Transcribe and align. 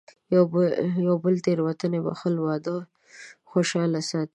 د 0.29 0.97
یو 1.07 1.15
بل 1.23 1.35
تېروتنې 1.45 1.99
بښل، 2.05 2.35
واده 2.45 2.75
خوشحاله 3.49 4.01
ساتي. 4.09 4.29